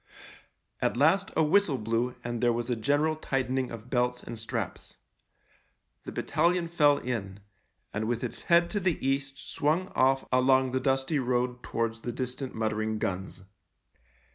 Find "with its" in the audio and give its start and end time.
8.07-8.41